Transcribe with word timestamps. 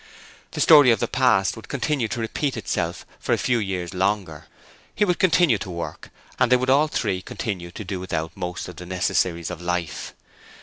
The 0.53 0.61
story 0.61 0.89
of 0.89 0.99
the 0.99 1.07
past 1.07 1.55
would 1.55 1.67
continue 1.67 2.07
to 2.07 2.19
repeat 2.19 2.57
itself 2.57 3.05
for 3.19 3.33
a 3.33 3.37
few 3.37 3.59
years 3.59 3.93
longer. 3.93 4.45
He 4.95 5.05
would 5.05 5.19
continue 5.19 5.59
to 5.59 5.69
work 5.69 6.09
and 6.39 6.51
they 6.51 6.55
would 6.57 6.71
all 6.71 6.87
three 6.87 7.21
continue 7.21 7.69
to 7.69 7.83
do 7.83 7.99
without 7.99 8.35
most 8.35 8.67
of 8.67 8.77
the 8.77 8.87
necessaries 8.87 9.51
of 9.51 9.61
life. 9.61 10.15